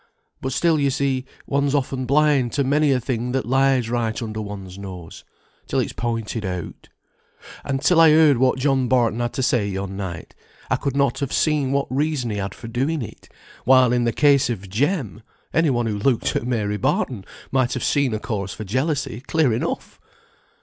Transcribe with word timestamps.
But 0.41 0.51
still, 0.51 0.79
you 0.79 0.89
see, 0.89 1.25
one's 1.45 1.75
often 1.75 2.07
blind 2.07 2.53
to 2.53 2.63
many 2.63 2.91
a 2.91 2.99
thing 2.99 3.33
that 3.33 3.45
lies 3.45 3.87
right 3.87 4.19
under 4.19 4.41
one's 4.41 4.79
nose, 4.79 5.23
till 5.67 5.79
it's 5.79 5.93
pointed 5.93 6.43
out. 6.43 6.89
And 7.63 7.83
till 7.83 8.01
I 8.01 8.09
heard 8.09 8.37
what 8.39 8.57
John 8.57 8.87
Barton 8.87 9.19
had 9.19 9.31
to 9.33 9.43
say 9.43 9.67
yon 9.67 9.95
night, 9.95 10.33
I 10.71 10.75
could 10.75 10.95
not 10.97 11.19
have 11.19 11.31
seen 11.31 11.71
what 11.71 11.85
reason 11.93 12.31
he 12.31 12.37
had 12.37 12.55
for 12.55 12.67
doing 12.67 13.03
it; 13.03 13.29
while 13.63 13.93
in 13.93 14.05
the 14.05 14.11
case 14.11 14.49
of 14.49 14.71
Jem, 14.71 15.21
any 15.53 15.69
one 15.69 15.85
who 15.85 15.99
looked 15.99 16.35
at 16.35 16.47
Mary 16.47 16.77
Barton 16.77 17.23
might 17.51 17.75
have 17.75 17.83
seen 17.83 18.15
a 18.15 18.19
cause 18.19 18.55
for 18.55 18.63
jealousy, 18.63 19.21
clear 19.27 19.53
enough." 19.53 19.99